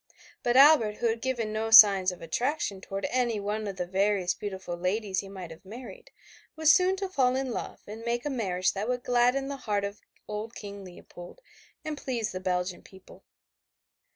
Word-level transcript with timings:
But 0.41 0.57
Albert, 0.57 0.93
who 0.95 1.05
had 1.09 1.21
given 1.21 1.53
no 1.53 1.69
signs 1.69 2.11
of 2.11 2.23
attraction 2.23 2.81
toward 2.81 3.05
any 3.11 3.39
one 3.39 3.67
of 3.67 3.75
the 3.75 3.85
various 3.85 4.33
beautiful 4.33 4.75
ladies 4.75 5.19
he 5.19 5.29
might 5.29 5.51
have 5.51 5.63
married, 5.63 6.09
was 6.55 6.73
soon 6.73 6.95
to 6.95 7.07
fall 7.07 7.35
in 7.35 7.51
love 7.51 7.83
and 7.85 8.03
make 8.03 8.25
a 8.25 8.31
marriage 8.31 8.73
that 8.73 8.89
would 8.89 9.03
gladden 9.03 9.47
the 9.47 9.57
heart 9.57 9.83
of 9.83 10.01
old 10.27 10.55
King 10.55 10.83
Leopold, 10.83 11.39
and 11.85 11.99
please 11.99 12.31
the 12.31 12.39
Belgian 12.39 12.81
people. 12.81 13.25